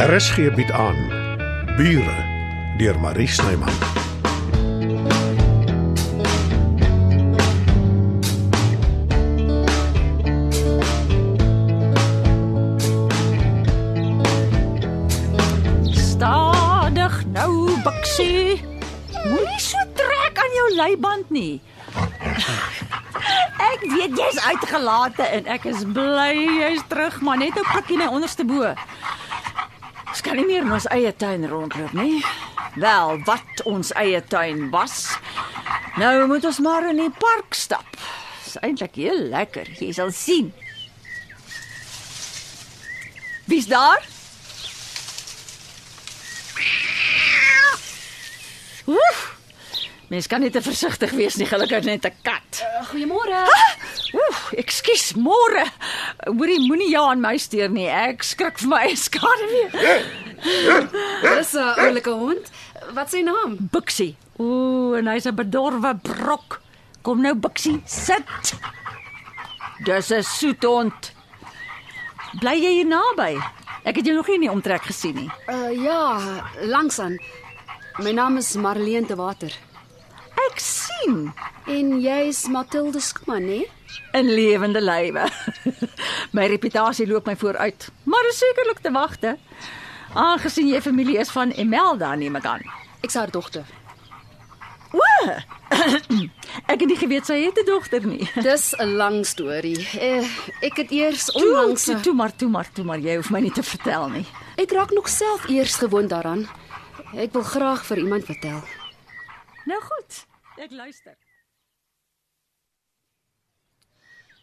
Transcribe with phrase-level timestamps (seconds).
[0.00, 0.96] RSG bied aan
[1.76, 2.16] Bure
[2.76, 3.68] deur Marie Snyman.
[15.92, 18.64] Stadig nou, Bixie.
[19.28, 21.60] Moenie so trek aan jou leiband nie.
[23.60, 28.08] Ek weet jy's uitgelate en ek is bly jy's terug, maar net 'n prikkie na
[28.08, 28.72] onderste bo.
[30.20, 32.18] Ons kan nie meer in ons eie tuin rondloop nie.
[32.76, 35.06] Wel, wat ons eie tuin was.
[35.96, 37.96] Nou moet ons maar in die park stap.
[38.44, 39.70] Dis eintlik heel lekker.
[39.80, 40.50] Jy sal sien.
[43.48, 44.04] Wie's daar?
[48.92, 49.24] Oef.
[50.12, 52.60] Mens kan nie te versigtig wees nie, gelukkig net 'n kat.
[52.92, 53.48] Goeiemôre.
[54.14, 55.64] Oef, ekskuus, môre.
[56.26, 57.86] Hoorie, moenie jou aan my steur nie.
[57.86, 59.70] Ek skrik vir my eie skade weer.
[61.36, 62.50] Dis 'n oulike hond.
[62.96, 63.56] Wat sy naam?
[63.72, 64.16] Bixie.
[64.40, 66.60] Ooh, en hy's 'n bedorwe brok.
[67.02, 68.54] Kom nou Bixie, sit.
[69.84, 71.12] Dis 'n soet hond.
[72.40, 73.38] Bly jy hier naby?
[73.84, 75.30] Ek het jou nog nie in die omtrek gesien nie.
[75.48, 76.18] Uh ja,
[76.62, 77.18] langsaan.
[77.98, 79.50] My naam is Marlene de Water.
[80.50, 81.32] Ek sien
[81.66, 83.64] En jy's Matilda Skman, hè?
[84.12, 85.28] In lewende lywe.
[86.36, 89.36] my reputasie loop my vooruit, maar is sekerlik te wagte.
[90.14, 92.64] Aangesien jy familie is van Imelda, neem ek aan.
[93.06, 93.66] Ek's haar dogter.
[94.90, 95.02] O!
[96.72, 98.26] ek het nie geweet sy het 'n dogter nie.
[98.48, 99.78] Dis 'n lang storie.
[99.98, 100.26] Eh,
[100.66, 102.98] ek het eers onlangs toe, toe maar, toe maar, toe maar.
[102.98, 104.26] Jy hoef my nie te vertel nie.
[104.56, 106.48] Ek raak nog self eers gewoond daaraan.
[107.14, 108.62] Ek wil graag vir iemand vertel.
[109.64, 111.14] Nou goed, ek luister.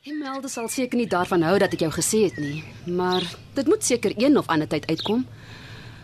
[0.08, 3.26] Imelda sal seker nie daarvan hou dat ek jou gesê het nie, maar
[3.58, 5.26] dit moet seker een of ander tyd uitkom.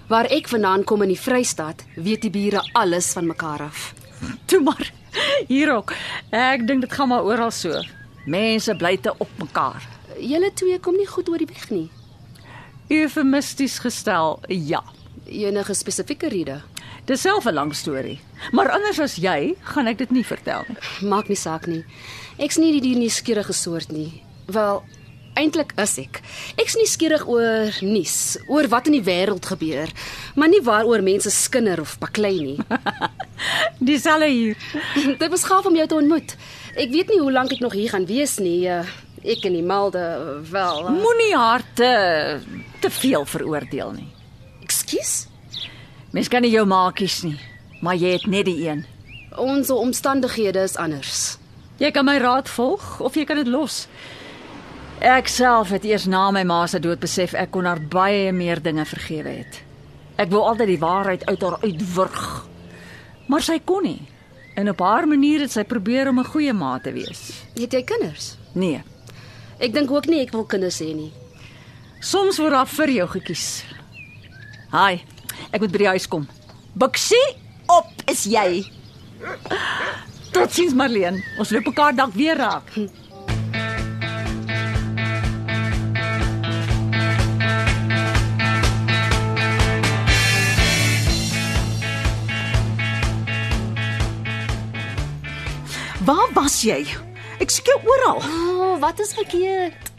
[0.09, 3.93] Waar ek vandaan kom in die Vrystaat, weet die bure alles van mekaar af.
[4.51, 4.91] Toe maar.
[5.47, 5.93] Hier ook.
[6.35, 7.79] Ek dink dit gaan maar oral so.
[8.27, 9.87] Mense bly te op mekaar.
[10.19, 11.87] Julle twee kom nie goed oor die weg nie.
[12.91, 14.83] Eufemisties gestel, ja.
[15.31, 16.59] Enige spesifieke rede?
[17.05, 18.19] Dis self 'n lang storie.
[18.51, 21.09] Maar anders as jy, gaan ek dit nie vertel nie.
[21.09, 21.83] Maak nie saak nie.
[22.37, 24.21] Ek's nie die, die nuuskierige soort nie.
[24.45, 24.83] Wel,
[25.35, 26.21] eintlik is ek.
[26.55, 29.89] Ek's nuuskierig oor nuus, oor wat in die wêreld gebeur,
[30.35, 32.57] maar nie waaroor mense skinder of baklei nie.
[33.87, 34.57] Dieselfde hier.
[35.21, 36.35] Dit was gaaf om jou te ontmoet.
[36.75, 38.63] Ek weet nie hoe lank ek nog hier gaan wees nie.
[38.69, 38.83] Uh,
[39.23, 40.07] ek en Imelda
[40.51, 40.87] wel.
[40.87, 42.39] Uh, Moenie haar te
[42.79, 44.09] te veel veroordeel nie.
[44.63, 45.27] Ekskuus.
[46.13, 47.39] Mens kan nie jou maakies nie,
[47.81, 48.83] maar jy het net die een.
[49.41, 51.37] Ons omstandighede is anders.
[51.81, 53.87] Jy kan my raad volg of jy kan dit los.
[55.01, 58.61] Ek self het eers na my ma se dood besef ek kon haar baie meer
[58.63, 59.57] dinge vergewe het.
[60.21, 62.45] Ek wou altyd die waarheid uit haar uitwurg.
[63.27, 64.01] Maar sy kon nie.
[64.55, 67.41] En op haar manier het sy probeer om 'n goeie ma te wees.
[67.57, 68.37] Het jy kinders?
[68.53, 68.83] Nee,
[69.59, 71.11] Ek dink ook nie ek wil kinders hê nie.
[72.01, 73.63] soms word daar vir jou gekies.
[74.71, 75.01] Haai,
[75.53, 76.25] ek moet by die huis kom.
[76.73, 77.21] Bixie,
[77.69, 78.63] op is jy.
[80.33, 81.21] Totsiens Marlene.
[81.37, 82.73] Ons loop mekaar dalk weer raak.
[96.03, 96.81] Waar was jy?
[97.39, 98.19] Ek jou oral.
[98.19, 99.91] O, oh, wat is verkeerd?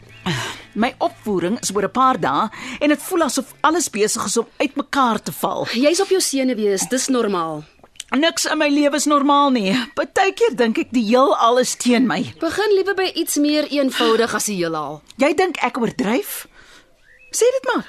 [0.75, 2.49] My opvoering is oor 'n paar dae
[2.79, 5.67] en dit voel asof alles besig is om uitmekaar te val.
[5.71, 7.63] Jy's op jou senuwees, dis normaal.
[8.11, 9.73] Niks in my lewe is normaal nie.
[9.95, 12.21] Partykeer dink ek die heelal is teen my.
[12.39, 15.01] Begin liewe by iets meer eenvoudig as die heelal.
[15.17, 16.45] Jy dink ek oordryf?
[17.31, 17.85] Sê dit maar.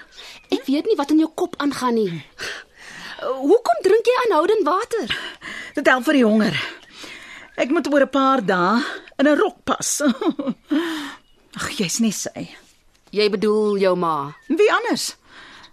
[0.50, 2.25] Ek weet nie wat in jou kop aangaan nie.
[3.20, 5.19] Hoekom drink jy aanhoudend water?
[5.75, 6.56] Dit help vir die honger.
[7.56, 8.82] Ek moet oor 'n paar dae
[9.19, 10.02] in 'n rok pas.
[11.56, 12.48] Ag, jy's nie sy.
[13.16, 14.34] Jy bedoel jou ma.
[14.52, 15.14] Wie anders?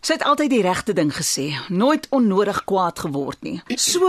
[0.04, 3.58] Sy het altyd die regte ding gesê, nooit onnodig kwaad geword nie.
[3.80, 4.08] So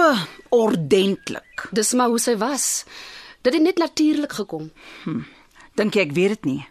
[0.55, 1.67] ordentlik.
[1.75, 2.85] Dis maar hoe sy was.
[3.47, 4.71] Dit het net natuurlik gekom.
[5.79, 6.63] Dink jy ek weet dit nie?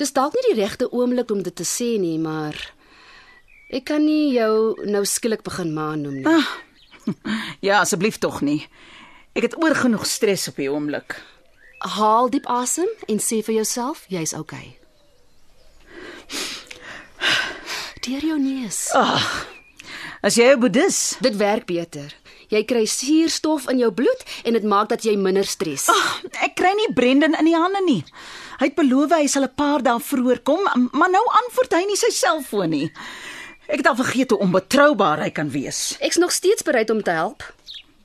[0.00, 2.56] Dis dalk nie die regte oomblik om dit te sê nie, maar
[3.72, 6.28] ek kan nie jou nou skielik begin ma noem nie.
[6.28, 6.48] Ah,
[7.68, 8.60] ja, asseblief tog nie.
[9.36, 11.16] Ek het oor genoeg stres op die oomblik.
[11.96, 14.76] Haal diep asem en sê vir jouself jy's okay.
[18.04, 18.90] Deur jou neus.
[20.24, 22.12] As jy 'n boeddhis, Dit werk beter.
[22.48, 25.88] Jy kry suurstof in jou bloed en dit maak dat jy minder stres.
[25.88, 28.04] ag, ek kry nie Brendan in die hande nie.
[28.58, 30.60] Hy het beloof hy sal 'n paar dae vroeër kom,
[30.92, 32.92] maar nou antwoord hy nie sy selfoon nie.
[33.68, 35.96] Ek het al vergeet hoe onbetroubaar hy kan wees.
[36.00, 37.42] Ek's nog steeds bereid om te help.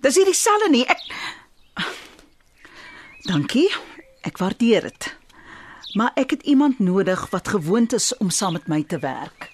[0.01, 0.85] Dis nie dieselfde nie.
[0.85, 0.99] Ek
[3.27, 3.69] Dankie.
[4.23, 5.15] Ek waardeer dit.
[5.93, 9.51] Maar ek het iemand nodig wat gewoond is om saam met my te werk.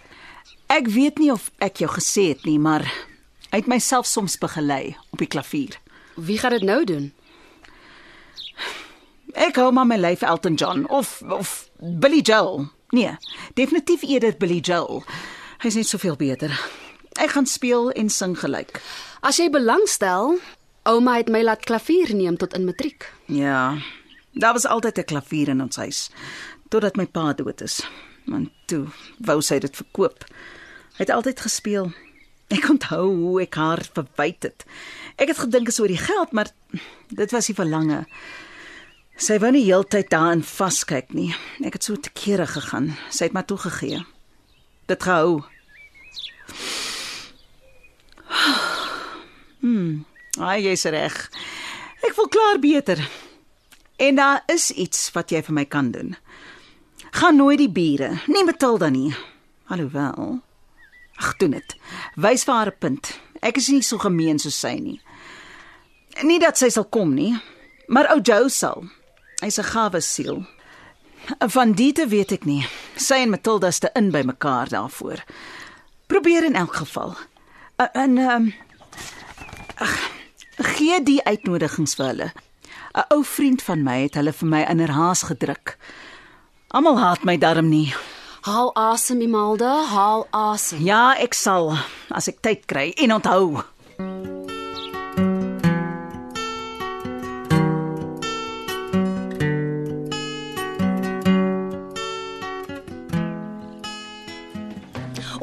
[0.68, 2.86] Ek weet nie of ek jou gesê het nie, maar
[3.52, 5.78] hy het myself soms begelei op die klavier.
[6.16, 7.12] Wie gaan dit nou doen?
[9.36, 12.70] Ek hou maar my lyf Elton John of of Billy Joel.
[12.96, 13.18] Nee,
[13.54, 15.04] definitief eerder Billy Joel.
[15.62, 16.54] Hy's net soveel beter.
[17.20, 18.80] Ek gaan speel en sing gelyk.
[19.22, 20.38] As jy belangstel,
[20.88, 23.08] ouma het my laat klavier neem tot in matriek.
[23.26, 23.78] Ja.
[24.36, 26.10] Daar was altyd 'n klavier in ons huis
[26.70, 27.82] totdat my pa dood is.
[28.25, 28.88] Want toe
[29.25, 30.25] wou sy dit verkoop.
[30.98, 31.92] Hy het altyd gespeel.
[32.54, 34.66] Ek onthou hoe ek haar verwyd het.
[35.18, 36.51] Ek het gedink is oor die geld, maar
[37.10, 38.04] dit was die verlange.
[39.16, 41.31] Sy wou nie heeltyd daarin vaskyk nie.
[41.63, 42.94] Ek het so te kere gegaan.
[43.10, 44.01] Sy het maar toegegee.
[44.92, 45.45] Dit gehou.
[49.63, 50.04] Hmm,
[50.38, 51.16] ai, jy's reg.
[52.06, 53.00] Ek voel klaar beter.
[53.98, 56.13] En daar is iets wat jy vir my kan doen.
[57.16, 59.14] Gaan nooit die bure, nie Matilda nie.
[59.72, 60.42] Alhoewel.
[61.16, 61.76] Ag, doen dit.
[62.20, 63.20] Wys vir haar 'n punt.
[63.40, 65.02] Ek is nie so gemeen soos sy nie.
[66.24, 67.40] Nie dat sy sal kom nie,
[67.88, 68.84] maar ou Joe sal.
[69.42, 70.46] Hy's 'n gawe siel.
[71.40, 72.68] Van Diete weet ek nie.
[72.96, 75.24] Sy en Matilda is te in by mekaar daarvoor.
[76.08, 77.16] Probeer in elk geval.
[77.76, 78.54] En ehm um,
[80.58, 82.32] gee die uitnodigings vir hulle.
[82.94, 85.78] 'n Ou vriend van my het hulle vir my in 'n haas gedruk.
[86.74, 87.94] Almal haat my darm nie.
[88.46, 90.82] Haal asem, Imelda, haal asem.
[90.82, 91.76] Ja, ek sal
[92.10, 93.62] as ek tyd kry en onthou.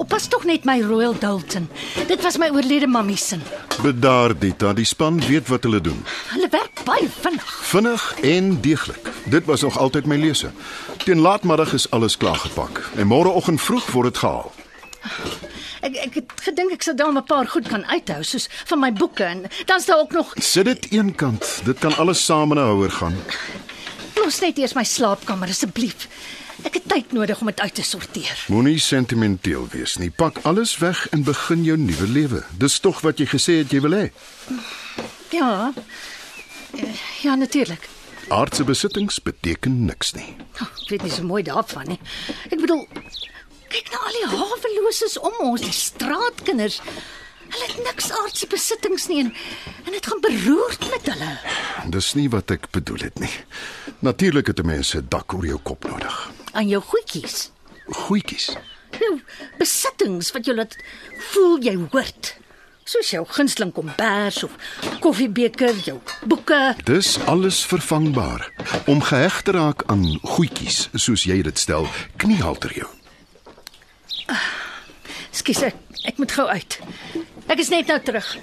[0.03, 1.69] Oppas tog net my Royal Dalton.
[2.11, 3.39] Dit was my oorlede mammie se.
[3.83, 6.03] Bedaar Dita, die span weet wat hulle doen.
[6.35, 7.59] Hulle werk baie vinnig.
[7.71, 9.12] Vinnig en deeglik.
[9.25, 10.51] Dit was nog altyd my lese.
[11.05, 14.53] Teen laatmiddag is alles klaargepak en môreoggend vroeg word dit gehaal.
[15.83, 18.93] Ek ek het gedink ek sou dan 'n paar goed kan uithou soos van my
[18.93, 21.61] boeke en dan's daar ook nog Sit dit eenkant.
[21.65, 23.17] Dit kan alles saam in 'n houer gaan.
[24.15, 26.09] los net eers my slaapkamer asseblief.
[26.63, 28.45] Ek het tyd nodig om dit uit te sorteer.
[28.49, 30.11] Moenie sentimenteel wees nie.
[30.11, 32.43] Pak alles weg en begin jou nuwe lewe.
[32.59, 34.11] Dis tog wat jy gesê het jy wil hê.
[35.31, 35.73] Ja.
[36.77, 36.83] Eh,
[37.23, 37.89] Ja, natuurlik.
[38.29, 40.37] Aardse besittings beteken niks nie.
[40.61, 41.99] Oh, ek weet nie so mooi daarvan nie.
[42.51, 42.87] Ek bedoel
[43.73, 46.81] kyk na al die haweloses om ons, die straatkinders.
[47.53, 49.33] Hulle het niks aardse besittings nie en,
[49.85, 51.33] en dit gaan beroerd met hulle.
[51.93, 53.33] Dis nie wat ek bedoel het nie.
[54.01, 56.31] Natuurlik het 'n mens 'n dak oor jou kop nodig.
[56.53, 57.51] Aan jou goedjies.
[57.87, 58.57] Goetjies.
[59.01, 59.21] Jou
[59.59, 60.77] besittings wat jy laat
[61.33, 62.37] voel jy hoort.
[62.85, 64.55] Soos jou gunsteling kombers of
[65.01, 66.75] koffiebeker, jou boeke.
[66.85, 68.49] Dis alles vervangbaar.
[68.87, 71.87] Om geheg te raak aan goetjies, soos jy dit stel,
[72.17, 72.91] kniehalter jou.
[75.31, 75.79] Skus ek,
[76.11, 76.79] ek moet gou uit.
[77.47, 78.35] Ek is net nou terug.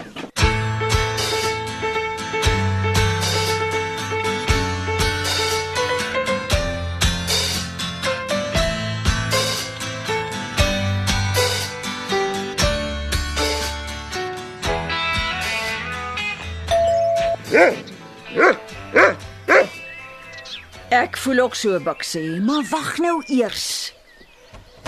[20.90, 23.94] Ek voel ook so buksie, maar wag nou eers.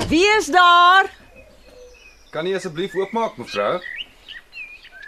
[0.08, 1.10] Wie is daar?
[2.30, 3.82] Kan jy asseblief oopmaak, mevrou?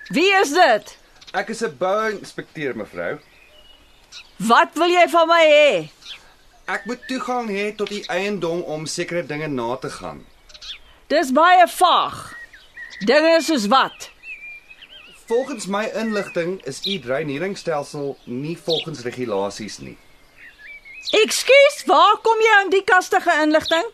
[0.09, 0.97] Wie is dit?
[1.33, 3.19] Ek is 'n bouinspekteur, mevrou.
[4.37, 5.89] Wat wil jy van my hê?
[6.65, 10.25] Ek moet toegang hê tot die eiendom om sekere dinge na te gaan.
[11.07, 12.35] Dis baie vaag.
[13.05, 14.12] Dinge soos wat?
[15.25, 19.97] Volgens my inligting is u dreineringsstelsel nie volgens regulasies nie.
[21.11, 23.85] Ekskuus, waar kom jy aan die kastige inligting?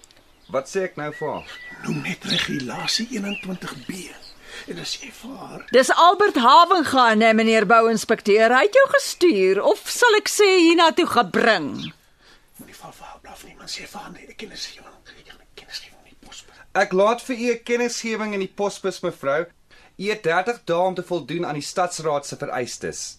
[0.50, 1.54] Wat sê ek nou vir haar?
[1.86, 4.10] Noem net regulasie 21B.
[4.68, 8.52] En as jy vaar, Dis Albert Havenga, nee meneer bouinspekteur.
[8.56, 11.70] Hy het jou gestuur of sal ek sê hiernatoe gebring?
[12.60, 14.26] moenie val vir haar blaf nie, man sê vaar nie.
[14.28, 14.84] Ek ken dit seker.
[14.84, 16.44] Ek gaan 'n kennisgewing nie pos.
[16.76, 19.46] Ek laat vir u 'n kennisgewing in die posbus, mevrou.
[20.00, 23.18] Het 30 dae om te voldoen aan die stadsraad se vereistes.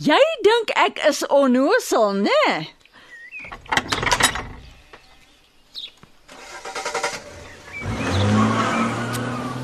[0.00, 2.32] Jy dink ek is onnosel, né?
[2.48, 2.68] Nee?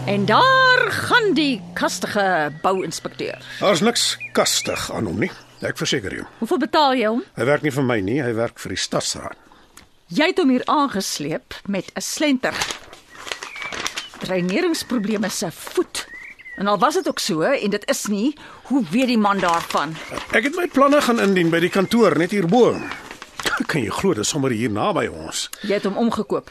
[0.06, 3.40] En daar gaan die kastige bouinspekteur.
[3.60, 5.30] Daar's niks kastig aan hom nie.
[5.64, 6.26] Ek verseker jou.
[6.38, 7.24] Hoeveel betaal jy hom?
[7.40, 9.40] Hy werk nie vir my nie, hy werk vir die stadsraad.
[10.12, 12.54] Jy het hom hier aangesleep met 'n slenter.
[14.22, 16.06] Dreineringsprobleme se voet.
[16.56, 19.96] En al was dit ook so en dit is nie, hoe weet die man daarvan?
[20.32, 22.72] Ek het my planne gaan indien by die kantoor net hierbo.
[23.68, 25.50] Kan jy glo dit is sommer hier naby ons?
[25.62, 26.48] Jy het hom omgekoop.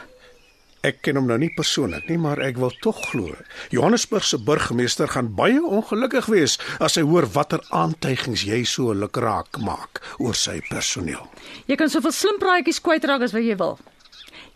[0.86, 3.34] Ek ken hom nou nie persoonlik nie, maar ek wil tog glo.
[3.74, 9.58] Johannesburg se burgemeester gaan baie ongelukkig wees as hy hoor watter aantuigings jy so lukraak
[9.66, 11.26] maak oor sy personeel.
[11.66, 13.80] Jy kan soveel slim praatjies kwytraak as wat jy wil.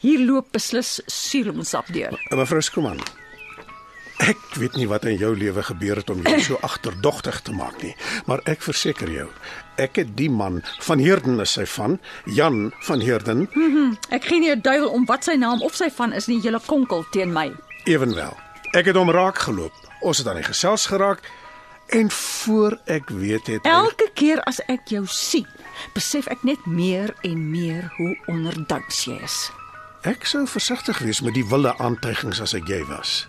[0.00, 2.14] Hier loop beslis suurlemoensap deur.
[2.30, 3.00] En Mevrou Skuman.
[4.20, 7.78] Ek weet nie wat in jou lewe gebeur het om jou so agterdogtig te maak
[7.82, 7.94] nie,
[8.28, 9.28] maar ek verseker jou,
[9.80, 11.96] ek het die man van Heerden is sy van,
[12.28, 13.46] Jan van Heerden,
[14.12, 16.60] Ek gee nie 'n duiwel om wat sy naam of sy van is nie, julle
[16.66, 17.50] konkel teen my.
[17.88, 18.36] ewenwel.
[18.76, 19.72] Ek het hom raak geloop.
[20.02, 21.20] Ons het aan die gesels geraak
[21.88, 25.46] en voor ek weet het hy- Elke keer as ek jou sien,
[25.94, 29.50] besef ek net meer en meer hoe onderduks jy is.
[30.00, 33.26] Ek sou versigtig wees met die wilde aantuigings as ek jy was.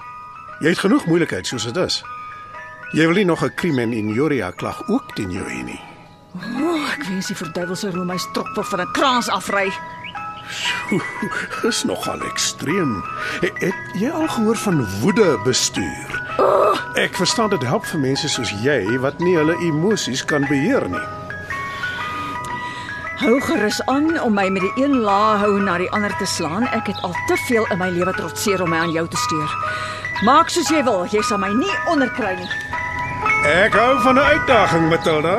[0.64, 1.98] Jy het genoeg moeilikheid soos dit is.
[2.96, 5.82] Jy wil nie nog 'n crimen injuria klag ook teen jou hê nie.
[6.32, 9.68] O, oh, ek wens die verduiwelse Romeis trok wil van 'n kraans afry.
[11.62, 13.04] Dis nogal ekstreem.
[13.42, 16.24] Het jy al gehoor van woede bestuur?
[16.96, 21.21] Ek verstaan dit help vir mense soos jy wat nie hulle emosies kan beheer nie.
[23.22, 26.64] Hou gerus aan om my met die een laag hou na die ander te slaan.
[26.74, 29.52] Ek het al te veel in my lewe trotseer om my aan jou te steur.
[30.26, 32.50] Maak soos jy wil, jy sal my nie onderkry nie.
[33.46, 35.38] Ek hou van 'n uitdaging, Matilda.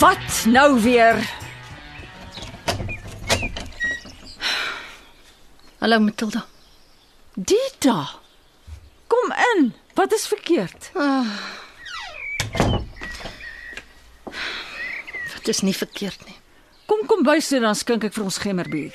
[0.00, 1.16] Wat nou weer?
[5.78, 6.51] Hallo Matilda.
[7.34, 8.08] Dita.
[9.06, 9.74] Kom in.
[9.94, 10.90] Wat is verkeerd?
[15.34, 16.36] Dit is nie verkeerd nie.
[16.86, 18.94] Kom kom bys toe dan skink ek vir ons gemmerbier.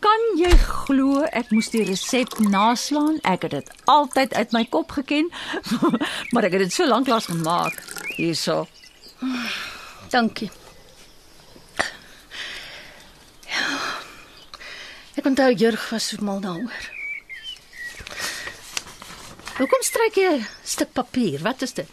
[0.00, 3.20] Kan jy glo ek moes die resep naslaan?
[3.28, 5.28] Ek het dit altyd uit my kop geken,
[6.32, 7.76] maar ek het dit so lank lank gemaak.
[8.16, 8.64] Hierso.
[10.10, 10.50] Dankie.
[15.26, 16.84] Ek onthou Jurg was so mal daaroor.
[19.58, 21.42] Hoekom stryk jy 'n stuk papier?
[21.42, 21.90] Wat is dit?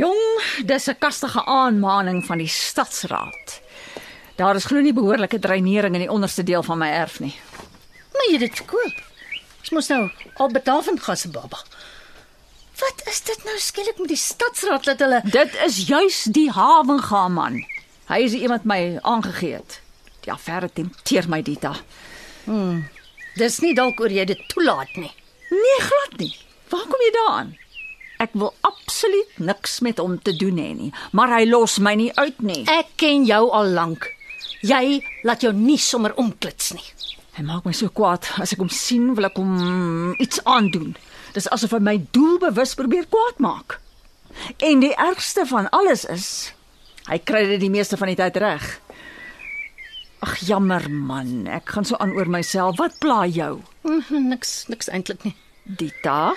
[0.00, 3.60] Jong, dis 'n kastige aanmaning van die stadsraad.
[4.36, 7.36] Daar is glo nie behoorlike dreinering in die onderste deel van my erf nie.
[8.12, 8.96] Maar jy dit verkoop.
[9.60, 11.60] Ons mos nou al betaal van gasse baba.
[12.80, 17.28] Wat is dit nou skielik met die stadsraad dat hulle Dit is juis die hawenga
[17.28, 17.66] man.
[18.08, 19.80] Hy is iemand my aangegee het.
[20.20, 21.76] Die affære tempteer my Dita.
[23.38, 25.12] Dis nie dalk oor jy dit toelaat nie.
[25.50, 26.32] Nee, glad nie.
[26.70, 27.54] Waar kom jy daaraan?
[28.22, 32.12] Ek wil absoluut niks met hom te doen hê nie, maar hy los my nie
[32.14, 32.62] uit nie.
[32.70, 34.06] Ek ken jou al lank.
[34.64, 36.86] Jy laat jou nie sommer omklits nie.
[37.34, 38.28] Hy maak my so kwaad.
[38.40, 40.94] As ek hom sien, wil ek hom iets aandoen.
[41.34, 43.80] Dis asof hy my doelbewus probeer kwaad maak.
[44.62, 46.28] En die ergste van alles is,
[47.10, 48.68] hy kry dit die meeste van die tyd reg.
[50.24, 52.78] Ag jammer man, ek gaan so aan oor myself.
[52.80, 53.58] Wat pla jou?
[53.84, 55.34] Hm, niks niks eintlik nie.
[55.64, 56.32] Dita?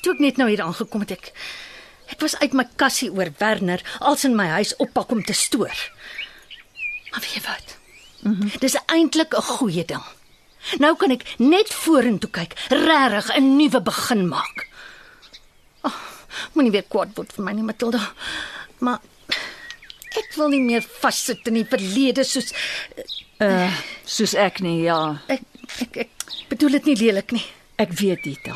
[0.00, 1.32] Toe ek net nou hier aangekom het ek
[2.14, 5.76] ek was uit my kassie oor Werner als in my huis oppak om te stoor.
[7.10, 7.76] Maar weet jy wat?
[8.22, 8.58] Mm -hmm.
[8.64, 10.06] Dis eintlik 'n goeie ding.
[10.78, 14.66] Nou kan ek net vorentoe kyk, regtig 'n nuwe begin maak.
[15.82, 16.00] Oh,
[16.52, 18.12] Moenie weer kwaad word vir my nie, Matilda.
[18.78, 19.00] Maar
[20.18, 22.52] ek wil nie meer vassit in die verlede soos
[23.40, 23.72] Uh,
[24.04, 25.16] soos ek nie, ja.
[25.32, 25.40] ek
[25.80, 27.44] ek, ek bedoel dit nie lelik nie.
[27.80, 28.52] Ek weet Dita.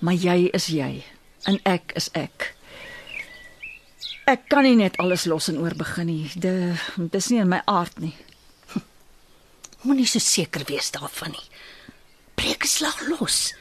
[0.00, 1.02] Maar jy is jy
[1.44, 2.54] en ek is ek.
[4.24, 6.32] Ek kan nie net alles los en oor begin nie.
[6.32, 6.80] Dit
[7.12, 8.14] dis nie in my aard nie.
[9.84, 11.46] Moenie so seker wees daarvan nie.
[12.40, 13.52] Breek 'n slag los.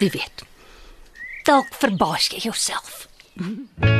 [0.00, 0.48] Wie weet.
[1.44, 3.04] Dalk verbaas jy jouself.